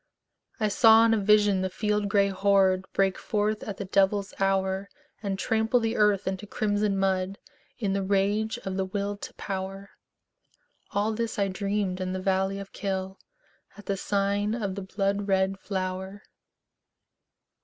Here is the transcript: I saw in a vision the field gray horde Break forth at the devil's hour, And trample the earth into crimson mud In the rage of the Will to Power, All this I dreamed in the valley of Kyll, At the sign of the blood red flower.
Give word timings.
I 0.59 0.67
saw 0.67 1.05
in 1.05 1.13
a 1.13 1.17
vision 1.19 1.61
the 1.61 1.69
field 1.69 2.09
gray 2.09 2.29
horde 2.29 2.85
Break 2.91 3.19
forth 3.19 3.61
at 3.61 3.77
the 3.77 3.85
devil's 3.85 4.33
hour, 4.39 4.89
And 5.21 5.37
trample 5.37 5.79
the 5.79 5.95
earth 5.95 6.25
into 6.27 6.47
crimson 6.47 6.97
mud 6.97 7.37
In 7.77 7.93
the 7.93 8.01
rage 8.01 8.57
of 8.65 8.77
the 8.77 8.85
Will 8.85 9.15
to 9.17 9.31
Power, 9.35 9.91
All 10.89 11.11
this 11.13 11.37
I 11.37 11.49
dreamed 11.49 12.01
in 12.01 12.13
the 12.13 12.19
valley 12.19 12.57
of 12.57 12.73
Kyll, 12.73 13.19
At 13.77 13.85
the 13.85 13.95
sign 13.95 14.55
of 14.55 14.73
the 14.73 14.81
blood 14.81 15.27
red 15.27 15.59
flower. 15.59 16.23